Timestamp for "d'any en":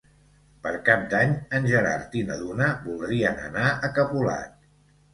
1.11-1.69